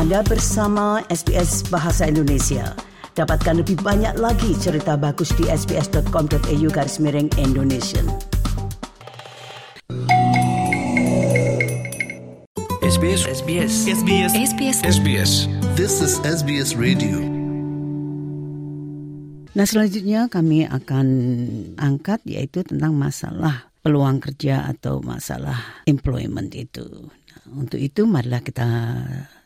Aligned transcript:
Anda 0.00 0.24
bersama 0.24 1.04
SBS 1.12 1.68
Bahasa 1.68 2.08
Indonesia. 2.08 2.72
Dapatkan 3.20 3.60
lebih 3.60 3.84
banyak 3.84 4.16
lagi 4.16 4.56
cerita 4.56 4.96
bagus 4.96 5.28
di 5.36 5.44
sbs.com.au 5.44 6.68
garis 6.72 6.96
miring 6.96 7.28
Indonesia. 7.36 8.00
SBS 12.80 13.28
SBS 13.28 13.72
SBS 13.92 14.32
SBS 14.32 14.78
SBS. 14.88 15.32
This 15.76 16.00
is 16.00 16.16
SBS 16.24 16.80
Radio. 16.80 17.20
Nah 19.52 19.68
selanjutnya 19.68 20.32
kami 20.32 20.64
akan 20.64 21.06
angkat 21.76 22.24
yaitu 22.24 22.64
tentang 22.64 22.96
masalah 22.96 23.68
peluang 23.84 24.16
kerja 24.24 24.64
atau 24.64 25.04
masalah 25.04 25.84
employment 25.84 26.56
itu. 26.56 26.88
Nah, 27.04 27.44
untuk 27.52 27.76
itu 27.76 28.08
marilah 28.08 28.40
kita 28.40 28.64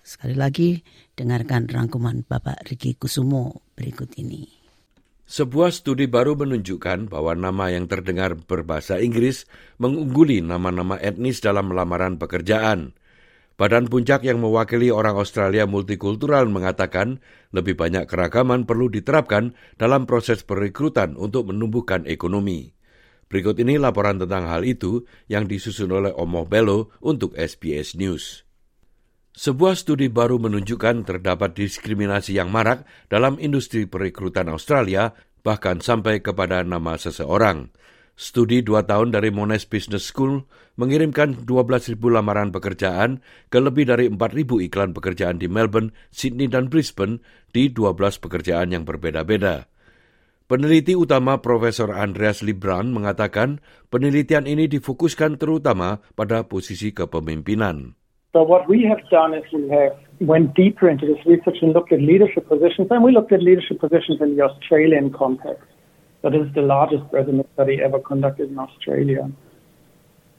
sekali 0.04 0.36
lagi 0.36 0.84
dengarkan 1.16 1.66
rangkuman 1.66 2.28
Bapak 2.28 2.68
Riki 2.68 2.94
Kusumo 3.00 3.64
berikut 3.72 4.12
ini. 4.20 4.44
Sebuah 5.24 5.72
studi 5.72 6.04
baru 6.04 6.36
menunjukkan 6.36 7.08
bahwa 7.08 7.32
nama 7.32 7.72
yang 7.72 7.88
terdengar 7.88 8.36
berbahasa 8.36 9.00
Inggris 9.00 9.48
mengungguli 9.80 10.44
nama-nama 10.44 11.00
etnis 11.00 11.40
dalam 11.40 11.72
lamaran 11.72 12.20
pekerjaan. 12.20 12.92
Badan 13.56 13.88
puncak 13.88 14.26
yang 14.28 14.44
mewakili 14.44 14.92
orang 14.92 15.16
Australia 15.16 15.64
multikultural 15.64 16.44
mengatakan 16.52 17.24
lebih 17.56 17.72
banyak 17.72 18.04
keragaman 18.04 18.68
perlu 18.68 18.92
diterapkan 18.92 19.56
dalam 19.80 20.04
proses 20.04 20.44
perekrutan 20.44 21.16
untuk 21.16 21.48
menumbuhkan 21.48 22.04
ekonomi. 22.04 22.76
Berikut 23.30 23.56
ini 23.56 23.80
laporan 23.80 24.20
tentang 24.20 24.44
hal 24.52 24.60
itu 24.68 25.08
yang 25.32 25.48
disusun 25.48 25.88
oleh 25.88 26.12
Omoh 26.12 26.44
Bello 26.44 26.92
untuk 27.00 27.32
SBS 27.32 27.96
News. 27.96 28.44
Sebuah 29.34 29.74
studi 29.74 30.06
baru 30.06 30.38
menunjukkan 30.38 31.10
terdapat 31.10 31.58
diskriminasi 31.58 32.38
yang 32.38 32.54
marak 32.54 32.86
dalam 33.10 33.34
industri 33.42 33.82
perekrutan 33.82 34.46
Australia, 34.46 35.10
bahkan 35.42 35.82
sampai 35.82 36.22
kepada 36.22 36.62
nama 36.62 36.94
seseorang. 36.94 37.74
Studi 38.14 38.62
dua 38.62 38.86
tahun 38.86 39.10
dari 39.10 39.34
Monash 39.34 39.66
Business 39.66 40.06
School 40.06 40.46
mengirimkan 40.78 41.42
12.000 41.42 41.98
lamaran 41.98 42.54
pekerjaan 42.54 43.26
ke 43.50 43.58
lebih 43.58 43.90
dari 43.90 44.06
4.000 44.06 44.70
iklan 44.70 44.94
pekerjaan 44.94 45.42
di 45.42 45.50
Melbourne, 45.50 45.90
Sydney, 46.14 46.46
dan 46.46 46.70
Brisbane 46.70 47.18
di 47.50 47.74
12 47.74 48.22
pekerjaan 48.22 48.70
yang 48.70 48.86
berbeda-beda. 48.86 49.66
Peneliti 50.46 50.94
utama 50.94 51.42
Profesor 51.42 51.90
Andreas 51.90 52.46
Libran 52.46 52.94
mengatakan 52.94 53.58
penelitian 53.90 54.46
ini 54.46 54.70
difokuskan 54.70 55.42
terutama 55.42 55.98
pada 56.14 56.46
posisi 56.46 56.94
kepemimpinan. 56.94 58.03
So 58.34 58.42
what 58.42 58.68
we 58.68 58.82
have 58.82 59.08
done 59.10 59.32
is 59.32 59.44
we 59.52 59.68
have 59.68 59.96
went 60.18 60.54
deeper 60.56 60.88
into 60.88 61.06
this 61.06 61.24
research 61.24 61.58
and 61.62 61.72
looked 61.72 61.92
at 61.92 62.02
leadership 62.02 62.48
positions, 62.48 62.88
and 62.90 63.04
we 63.04 63.12
looked 63.12 63.30
at 63.30 63.40
leadership 63.40 63.78
positions 63.78 64.20
in 64.20 64.36
the 64.36 64.42
Australian 64.42 65.12
context. 65.12 65.62
So 66.20 66.30
this 66.30 66.44
is 66.48 66.52
the 66.52 66.62
largest 66.62 67.04
resume 67.12 67.44
study 67.54 67.80
ever 67.80 68.00
conducted 68.00 68.50
in 68.50 68.58
Australia. 68.58 69.30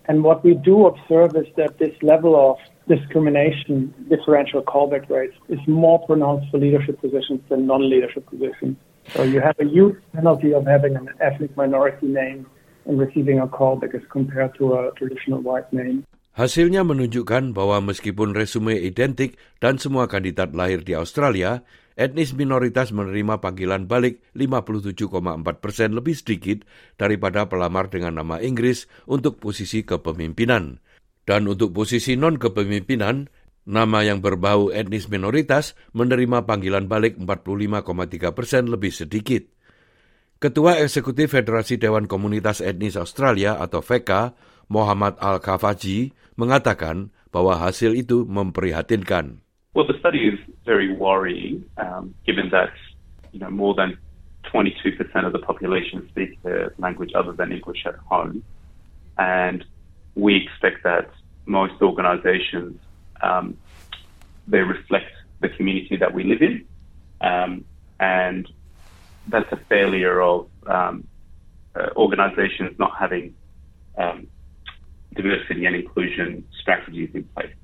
And 0.10 0.26
what 0.26 0.44
we 0.44 0.56
do 0.56 0.88
observe 0.88 1.38
is 1.38 1.48
that 1.56 1.78
this 1.78 1.96
level 2.02 2.36
of 2.36 2.58
discrimination, 2.90 3.94
differential 4.10 4.62
callback 4.62 5.10
rates, 5.10 5.38
is 5.48 5.60
more 5.66 6.06
pronounced 6.06 6.52
for 6.52 6.58
leadership 6.58 7.00
positions 7.00 7.40
than 7.48 7.66
non-leadership 7.66 8.26
positions. 8.26 8.76
So 9.14 9.24
you 9.24 9.40
have 9.40 9.56
a 9.62 9.66
huge 9.66 9.96
penalty 10.14 10.54
of 10.54 10.68
having 10.68 10.98
an 10.98 11.12
ethnic 11.22 11.56
minority 11.56 12.08
name 12.08 12.46
and 12.86 13.00
receiving 13.00 13.40
a 13.40 13.48
callback 13.48 13.96
as 13.96 14.02
compared 14.10 14.54
to 14.56 14.74
a 14.74 14.92
traditional 14.98 15.40
white 15.40 15.72
name. 15.72 16.06
Hasilnya 16.36 16.84
menunjukkan 16.84 17.56
bahwa 17.56 17.80
meskipun 17.80 18.36
resume 18.36 18.76
identik 18.76 19.40
dan 19.64 19.80
semua 19.80 20.12
kandidat 20.12 20.52
lahir 20.52 20.84
di 20.84 20.92
Australia, 20.92 21.64
etnis 21.96 22.36
minoritas 22.36 22.92
menerima 22.92 23.40
panggilan 23.40 23.88
balik 23.88 24.20
57,4 24.36 25.16
persen 25.64 25.96
lebih 25.96 26.12
sedikit 26.12 26.68
daripada 27.00 27.48
pelamar 27.48 27.88
dengan 27.88 28.20
nama 28.20 28.44
Inggris 28.44 28.84
untuk 29.08 29.40
posisi 29.40 29.88
kepemimpinan. 29.88 30.84
Dan 31.24 31.48
untuk 31.48 31.72
posisi 31.72 32.20
non-kepemimpinan, 32.20 33.32
nama 33.64 34.04
yang 34.04 34.20
berbau 34.20 34.76
etnis 34.76 35.08
minoritas 35.08 35.80
menerima 35.96 36.44
panggilan 36.44 36.92
balik 36.92 37.16
45,3 37.16 38.36
persen 38.36 38.68
lebih 38.68 38.92
sedikit. 38.92 39.48
Ketua 40.36 40.84
Eksekutif 40.84 41.32
Federasi 41.32 41.80
Dewan 41.80 42.12
Komunitas 42.12 42.60
Etnis 42.60 43.00
Australia 43.00 43.56
atau 43.56 43.80
FECA, 43.80 44.36
Muhammad 44.68 45.16
Al-Kafaji, 45.22 46.14
mengatakan 46.36 47.14
bahwa 47.32 47.60
hasil 47.60 47.96
itu 47.96 48.24
memprihatinkan. 48.24 49.44
Well, 49.76 49.88
the 49.88 50.00
study 50.00 50.32
is 50.32 50.40
very 50.64 50.96
worrying, 50.96 51.68
um, 51.76 52.16
given 52.24 52.48
that 52.56 52.72
you 53.36 53.40
know 53.44 53.52
more 53.52 53.76
than 53.76 54.00
22% 54.48 54.96
of 55.28 55.36
the 55.36 55.44
population 55.44 56.08
speak 56.08 56.40
a 56.48 56.72
language 56.80 57.12
other 57.12 57.36
than 57.36 57.52
English 57.52 57.84
at 57.84 58.00
home, 58.08 58.40
and 59.20 59.68
we 60.16 60.40
expect 60.40 60.88
that 60.88 61.12
most 61.44 61.76
organisations 61.82 62.80
um, 63.20 63.58
they 64.48 64.64
reflect 64.64 65.12
the 65.42 65.50
community 65.50 65.98
that 65.98 66.14
we 66.14 66.24
live 66.24 66.42
in, 66.42 66.64
um, 67.20 67.66
and 68.00 68.48
that's 69.28 69.52
a 69.52 69.60
failure 69.68 70.22
of 70.22 70.48
um, 70.68 71.04
uh, 71.76 71.90
organisations 71.98 72.80
not 72.80 72.96
having 72.98 73.36
um, 73.98 74.28
diversity 75.16 75.66
and 75.66 75.80
inclusion 75.80 76.44
strategies 76.52 77.12
in 77.16 77.26
place. 77.34 77.56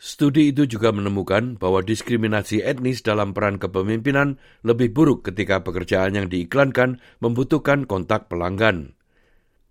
Studi 0.00 0.48
itu 0.48 0.64
juga 0.64 0.96
menemukan 0.96 1.60
bahwa 1.60 1.84
diskriminasi 1.84 2.64
etnis 2.64 3.04
dalam 3.04 3.36
peran 3.36 3.60
kepemimpinan 3.60 4.40
lebih 4.64 4.96
buruk 4.96 5.28
ketika 5.28 5.60
pekerjaan 5.60 6.16
yang 6.16 6.32
diiklankan 6.32 7.04
membutuhkan 7.20 7.84
kontak 7.84 8.32
pelanggan. 8.32 8.96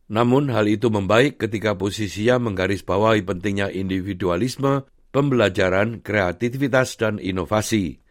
Namun 0.05 0.53
hal 0.53 0.69
itu 0.69 0.93
membaik 0.93 1.41
ketika 1.41 1.73
posisinya 1.73 2.37
menggarisbawahi 2.45 3.25
pentingnya 3.25 3.73
individualisme, 3.73 4.85
pembelajaran, 5.09 6.05
kreativitas, 6.05 6.97
dan 7.01 7.17
inovasi. 7.17 8.01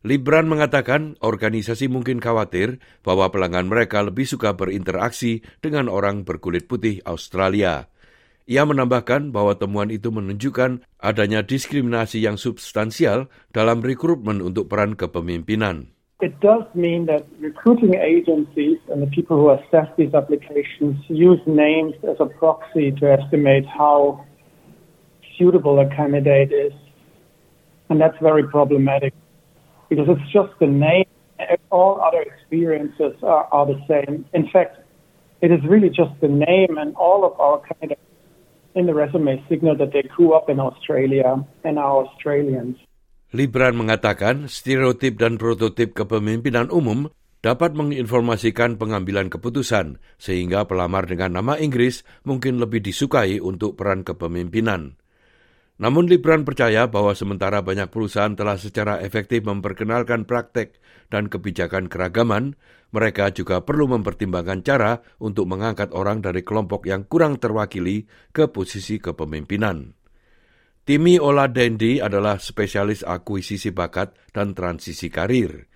Libran 0.00 0.48
mengatakan 0.48 1.20
organisasi 1.20 1.92
mungkin 1.92 2.24
khawatir 2.24 2.80
bahwa 3.04 3.28
pelanggan 3.28 3.68
mereka 3.68 4.00
lebih 4.00 4.24
suka 4.24 4.56
berinteraksi 4.56 5.44
dengan 5.60 5.92
orang 5.92 6.24
berkulit 6.24 6.70
putih 6.70 7.04
Australia. 7.04 7.92
Ia 8.46 8.62
menambahkan 8.62 9.34
bahwa 9.34 9.58
temuan 9.58 9.90
itu 9.90 10.14
menunjukkan 10.14 10.86
adanya 11.02 11.42
diskriminasi 11.42 12.22
yang 12.22 12.38
substansial 12.38 13.26
dalam 13.50 13.82
rekrutmen 13.82 14.38
untuk 14.38 14.70
peran 14.70 14.94
kepemimpinan. 14.94 15.90
It 16.22 16.38
does 16.38 16.62
mean 16.70 17.10
that 17.10 17.26
recruiting 17.42 17.98
agencies 17.98 18.78
and 18.86 19.02
the 19.02 19.10
people 19.10 19.34
who 19.34 19.50
assess 19.50 19.90
these 19.98 20.14
applications 20.14 20.94
use 21.10 21.42
names 21.44 21.98
as 22.06 22.22
a 22.22 22.30
proxy 22.38 22.94
to 23.02 23.04
estimate 23.10 23.66
how 23.66 24.22
suitable 25.34 25.82
a 25.82 25.90
candidate 25.90 26.54
is. 26.54 26.72
And 27.90 27.98
that's 27.98 28.16
very 28.22 28.46
problematic 28.46 29.12
because 29.90 30.06
it's 30.06 30.30
just 30.30 30.54
the 30.62 30.70
name. 30.70 31.10
All 31.74 32.00
other 32.00 32.22
experiences 32.22 33.18
are, 33.26 33.50
are 33.50 33.66
the 33.66 33.82
same. 33.90 34.24
In 34.32 34.48
fact, 34.54 34.78
it 35.42 35.50
is 35.50 35.60
really 35.66 35.90
just 35.90 36.14
the 36.22 36.30
name 36.30 36.78
and 36.78 36.94
all 36.94 37.26
of 37.26 37.34
our 37.42 37.60
candidates 37.66 38.05
in 38.76 38.84
the 38.84 38.94
resume 38.94 39.40
signal 39.48 39.74
that 39.80 39.90
they 39.96 40.04
grew 40.04 40.36
up 40.36 40.52
in 40.52 40.60
Australia 40.60 41.40
and 41.64 41.80
are 41.80 42.04
Australians. 42.04 42.76
Libran 43.34 43.74
mengatakan 43.74 44.46
stereotip 44.46 45.18
dan 45.18 45.40
prototip 45.40 45.96
kepemimpinan 45.96 46.70
umum 46.70 47.10
dapat 47.42 47.74
menginformasikan 47.74 48.78
pengambilan 48.78 49.32
keputusan 49.32 49.98
sehingga 50.20 50.68
pelamar 50.68 51.08
dengan 51.08 51.40
nama 51.40 51.58
Inggris 51.58 52.06
mungkin 52.22 52.62
lebih 52.62 52.84
disukai 52.84 53.42
untuk 53.42 53.80
peran 53.80 54.06
kepemimpinan. 54.06 55.00
Namun 55.76 56.08
Libran 56.08 56.48
percaya 56.48 56.88
bahwa 56.88 57.12
sementara 57.12 57.60
banyak 57.60 57.92
perusahaan 57.92 58.32
telah 58.32 58.56
secara 58.56 59.04
efektif 59.04 59.44
memperkenalkan 59.44 60.24
praktek 60.24 60.80
dan 61.12 61.28
kebijakan 61.28 61.92
keragaman, 61.92 62.56
mereka 62.96 63.28
juga 63.28 63.60
perlu 63.60 63.84
mempertimbangkan 63.92 64.64
cara 64.64 65.04
untuk 65.20 65.44
mengangkat 65.44 65.92
orang 65.92 66.24
dari 66.24 66.40
kelompok 66.40 66.88
yang 66.88 67.04
kurang 67.04 67.36
terwakili 67.36 68.08
ke 68.32 68.48
posisi 68.48 68.96
kepemimpinan. 68.96 69.92
Timi 70.86 71.20
Oladendi 71.20 72.00
adalah 72.00 72.40
spesialis 72.40 73.04
akuisisi 73.04 73.74
bakat 73.74 74.16
dan 74.32 74.56
transisi 74.56 75.12
karir. 75.12 75.66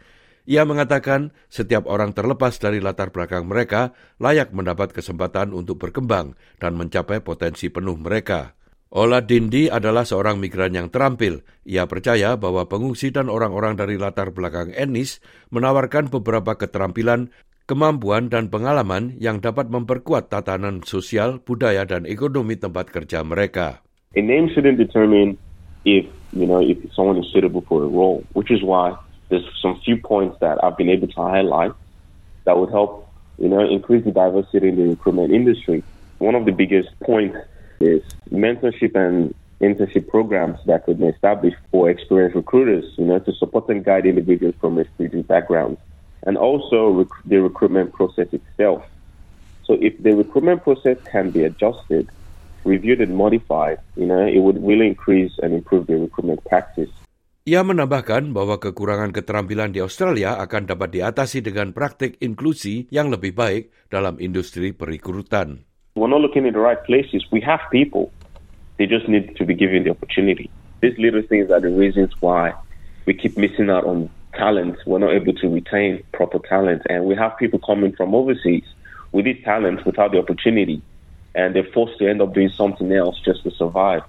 Ia 0.48 0.64
mengatakan 0.64 1.36
setiap 1.52 1.84
orang 1.84 2.16
terlepas 2.16 2.56
dari 2.56 2.80
latar 2.80 3.12
belakang 3.12 3.44
mereka 3.44 3.92
layak 4.16 4.54
mendapat 4.56 4.96
kesempatan 4.96 5.52
untuk 5.52 5.76
berkembang 5.82 6.38
dan 6.56 6.78
mencapai 6.78 7.20
potensi 7.20 7.68
penuh 7.68 8.00
mereka. 8.00 8.56
Ola 8.90 9.22
Dindi 9.22 9.70
adalah 9.70 10.02
seorang 10.02 10.42
migran 10.42 10.74
yang 10.74 10.90
terampil. 10.90 11.46
Ia 11.62 11.86
percaya 11.86 12.34
bahwa 12.34 12.66
pengungsi 12.66 13.14
dan 13.14 13.30
orang-orang 13.30 13.78
dari 13.78 13.94
latar 13.94 14.34
belakang 14.34 14.74
etnis 14.74 15.22
menawarkan 15.54 16.10
beberapa 16.10 16.58
keterampilan, 16.58 17.30
kemampuan, 17.70 18.34
dan 18.34 18.50
pengalaman 18.50 19.14
yang 19.22 19.38
dapat 19.38 19.70
memperkuat 19.70 20.34
tatanan 20.34 20.82
sosial, 20.82 21.38
budaya, 21.38 21.86
dan 21.86 22.02
ekonomi 22.02 22.58
tempat 22.58 22.90
kerja 22.90 23.22
mereka. 23.22 23.78
A 24.18 24.22
name 24.26 24.50
shouldn't 24.50 24.82
determine 24.82 25.38
if 25.86 26.10
you 26.34 26.50
know 26.50 26.58
if 26.58 26.82
someone 26.90 27.14
is 27.22 27.30
suitable 27.30 27.62
for 27.70 27.86
a 27.86 27.90
role, 27.90 28.26
which 28.34 28.50
is 28.50 28.58
why 28.58 28.98
there's 29.30 29.46
some 29.62 29.78
few 29.86 30.02
points 30.02 30.34
that 30.42 30.58
I've 30.66 30.74
been 30.74 30.90
able 30.90 31.06
to 31.06 31.20
highlight 31.22 31.78
that 32.42 32.58
would 32.58 32.74
help 32.74 33.06
you 33.38 33.46
know 33.46 33.62
increase 33.62 34.02
the 34.02 34.10
diversity 34.10 34.74
in 34.74 34.74
the 34.74 34.98
recruitment 34.98 35.30
industry. 35.30 35.86
One 36.18 36.34
of 36.34 36.42
the 36.42 36.50
biggest 36.50 36.90
points 37.06 37.38
is 37.80 38.04
mentorship 38.30 38.94
and 38.94 39.34
internship 39.60 40.08
programs 40.08 40.60
that 40.66 40.84
could 40.84 41.00
be 41.00 41.08
established 41.08 41.56
for 41.70 41.88
experienced 41.88 42.36
recruiters, 42.36 42.84
you 42.96 43.04
know, 43.04 43.18
to 43.18 43.32
support 43.34 43.68
and 43.68 43.84
guide 43.84 44.06
individuals 44.06 44.54
from 44.60 44.76
refugee 44.76 45.22
backgrounds, 45.22 45.80
and 46.24 46.36
also 46.36 47.04
rec- 47.04 47.24
the 47.24 47.40
recruitment 47.40 47.92
process 47.92 48.28
itself. 48.32 48.84
So 49.64 49.76
if 49.80 49.96
the 50.02 50.16
recruitment 50.16 50.64
process 50.64 50.96
can 51.08 51.30
be 51.30 51.44
adjusted, 51.44 52.08
reviewed 52.64 53.00
and 53.00 53.16
modified, 53.16 53.80
you 53.96 54.04
know, 54.08 54.24
it 54.24 54.40
would 54.40 54.60
really 54.60 54.88
increase 54.88 55.32
and 55.40 55.52
improve 55.52 55.86
the 55.86 55.96
recruitment 55.96 56.44
practice. 56.44 56.90
Ia 57.48 57.64
menambahkan 57.64 58.36
bahwa 58.36 58.60
kekurangan 58.60 59.16
keterampilan 59.16 59.72
di 59.72 59.80
Australia 59.80 60.36
akan 60.44 60.68
dapat 60.68 60.92
diatasi 60.92 61.40
dengan 61.40 61.72
praktik 61.72 62.20
inklusi 62.20 62.84
yang 62.92 63.08
lebih 63.08 63.32
baik 63.32 63.72
dalam 63.88 64.20
industri 64.20 64.76
perekrutan. 64.76 65.64
We're 65.94 66.08
not 66.08 66.20
looking 66.20 66.46
in 66.46 66.52
the 66.52 66.60
right 66.60 66.82
places. 66.84 67.24
We 67.32 67.40
have 67.40 67.60
people. 67.72 68.12
They 68.78 68.86
just 68.86 69.08
need 69.08 69.36
to 69.36 69.44
be 69.44 69.54
given 69.54 69.82
the 69.84 69.90
opportunity. 69.90 70.50
These 70.80 70.96
little 70.98 71.22
things 71.22 71.50
are 71.50 71.60
the 71.60 71.68
reasons 71.68 72.12
why 72.20 72.54
we 73.06 73.14
keep 73.14 73.36
missing 73.36 73.70
out 73.70 73.84
on 73.84 74.08
talent. 74.34 74.78
We're 74.86 75.00
not 75.00 75.12
able 75.12 75.34
to 75.34 75.48
retain 75.48 76.02
proper 76.12 76.38
talent. 76.38 76.82
And 76.88 77.06
we 77.06 77.16
have 77.16 77.36
people 77.38 77.58
coming 77.58 77.92
from 77.92 78.14
overseas 78.14 78.64
with 79.10 79.24
these 79.24 79.42
talents 79.44 79.84
without 79.84 80.12
the 80.12 80.18
opportunity. 80.18 80.80
And 81.34 81.54
they're 81.54 81.68
forced 81.74 81.98
to 81.98 82.08
end 82.08 82.22
up 82.22 82.34
doing 82.34 82.50
something 82.50 82.92
else 82.92 83.20
just 83.24 83.42
to 83.42 83.50
survive. 83.50 84.02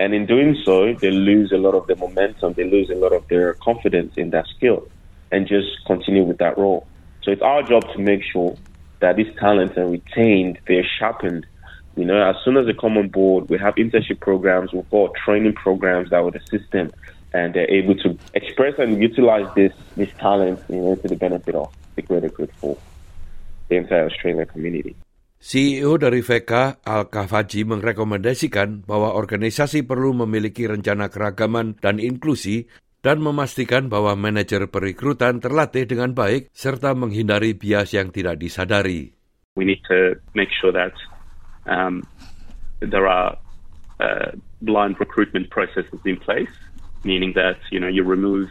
And 0.00 0.14
in 0.14 0.26
doing 0.26 0.56
so, 0.64 0.94
they 0.94 1.10
lose 1.10 1.52
a 1.52 1.58
lot 1.58 1.74
of 1.74 1.86
their 1.86 1.96
momentum, 1.96 2.54
they 2.54 2.64
lose 2.64 2.90
a 2.90 2.94
lot 2.94 3.12
of 3.12 3.26
their 3.28 3.54
confidence 3.54 4.14
in 4.16 4.30
that 4.30 4.46
skill 4.48 4.88
and 5.30 5.46
just 5.46 5.68
continue 5.86 6.24
with 6.24 6.38
that 6.38 6.58
role. 6.58 6.86
So 7.22 7.30
it's 7.30 7.42
our 7.42 7.62
job 7.62 7.84
to 7.92 7.98
make 7.98 8.22
sure 8.24 8.56
that 9.00 9.16
these 9.16 9.32
talents 9.38 9.76
are 9.76 9.88
retained, 9.88 10.58
they're 10.68 10.86
sharpened. 10.98 11.46
You 11.96 12.04
know, 12.04 12.22
as 12.22 12.36
soon 12.44 12.56
as 12.56 12.66
they 12.66 12.72
come 12.72 12.96
on 12.96 13.08
board, 13.08 13.48
we 13.50 13.58
have 13.58 13.74
internship 13.74 14.20
programs, 14.20 14.72
we've 14.72 14.88
got 14.90 15.12
training 15.14 15.54
programs 15.54 16.10
that 16.10 16.22
would 16.22 16.36
assist 16.36 16.70
them 16.70 16.90
and 17.32 17.54
they're 17.54 17.70
able 17.70 17.94
to 18.02 18.18
express 18.34 18.74
and 18.78 18.98
utilize 18.98 19.46
this 19.54 19.72
this 19.94 20.10
talent 20.18 20.58
you 20.68 20.82
know, 20.82 20.94
to 20.98 21.06
the 21.06 21.16
benefit 21.16 21.54
of 21.54 21.70
the 21.94 22.02
greater 22.02 22.28
good 22.28 22.50
for 22.58 22.76
the 23.68 23.76
entire 23.76 24.06
Australian 24.10 24.46
community. 24.46 24.94
CEO 25.40 25.96
dari 25.96 26.20
VK 26.20 26.84
Al-Kafaji 26.84 27.64
merekomendasikan 27.64 28.84
bahwa 28.84 29.16
organisasi 29.16 29.88
perlu 29.88 30.12
memiliki 30.12 30.68
rencana 30.68 31.08
keragaman 31.08 31.80
dan 31.80 31.96
inklusi 31.96 32.68
dan 33.00 33.24
memastikan 33.24 33.88
bahwa 33.88 34.16
manajer 34.16 34.68
perekrutan 34.68 35.40
terlatih 35.40 35.88
dengan 35.88 36.12
baik 36.12 36.52
serta 36.52 36.92
menghindari 36.92 37.56
bias 37.56 37.96
yang 37.96 38.12
tidak 38.12 38.36
disadari. 38.40 39.16
We 39.56 39.64
need 39.64 39.82
to 39.88 40.20
make 40.36 40.52
sure 40.52 40.70
that 40.72 40.94
um, 41.66 42.06
there 42.80 43.08
are 43.08 43.36
uh, 43.98 44.36
blind 44.62 45.00
recruitment 45.00 45.50
processes 45.50 46.00
in 46.06 46.20
place, 46.20 46.52
meaning 47.02 47.32
that 47.34 47.58
you 47.72 47.80
know 47.80 47.90
you 47.90 48.04
remove 48.04 48.48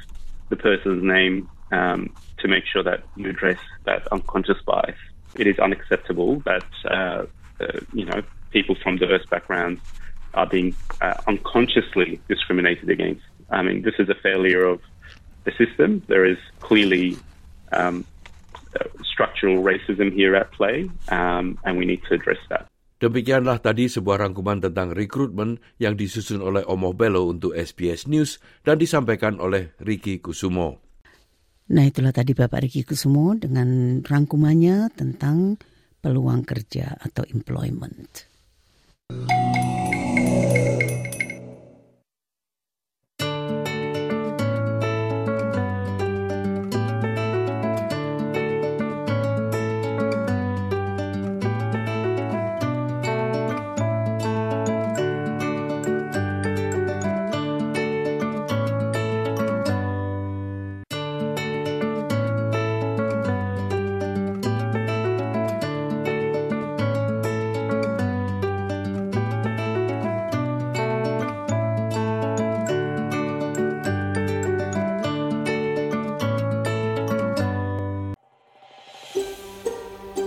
the 0.50 0.57
person's 0.57 1.01
name 1.06 1.48
um, 1.72 2.10
to 2.42 2.50
make 2.50 2.66
sure 2.66 2.81
that 2.84 3.06
you 3.16 3.30
address 3.30 3.62
that 3.86 4.06
unconscious 4.12 4.60
bias. 4.66 4.98
it 5.36 5.48
is 5.48 5.60
unacceptable 5.60 6.40
that 6.46 6.66
uh, 6.86 7.25
uh, 7.60 7.80
you 7.94 8.06
know 8.06 8.22
people 8.51 8.75
from 8.81 8.98
diverse 8.98 9.25
backgrounds 9.30 9.81
are 10.34 10.46
being 10.46 10.75
uh, 11.01 11.16
unconsciously 11.28 12.19
discriminated 12.28 12.90
against. 12.90 13.24
I 13.50 13.62
mean, 13.66 13.81
this 13.81 13.98
is 13.98 14.10
a 14.10 14.18
failure 14.22 14.66
of 14.66 14.80
the 15.46 15.54
system. 15.57 16.01
There 16.07 16.25
is 16.25 16.38
clearly 16.62 17.18
um, 17.74 18.06
structural 19.04 19.62
racism 19.66 20.13
here 20.13 20.36
at 20.38 20.51
play, 20.54 20.90
um, 21.10 21.57
and 21.66 21.78
we 21.78 21.86
need 21.86 22.01
to 22.10 22.16
address 22.16 22.40
that. 22.54 22.69
Demikianlah 23.00 23.63
tadi 23.63 23.88
sebuah 23.88 24.28
rangkuman 24.28 24.60
tentang 24.60 24.92
rekrutmen 24.92 25.63
yang 25.80 25.96
disusun 25.96 26.44
oleh 26.44 26.68
Omo 26.68 26.92
Bello 26.92 27.31
untuk 27.31 27.56
SBS 27.56 28.12
News 28.12 28.44
dan 28.68 28.75
disampaikan 28.75 29.40
oleh 29.40 29.72
Ricky 29.80 30.19
Kusumo. 30.19 30.84
Nah 31.69 31.86
itulah 31.88 32.12
tadi 32.12 32.36
Bapak 32.36 32.68
Riki 32.68 32.84
Kusumo 32.84 33.40
dengan 33.40 34.01
rangkumannya 34.04 34.92
tentang 35.00 35.56
peluang 36.04 36.44
kerja 36.44 37.00
atau 37.00 37.24
employment. 37.31 38.28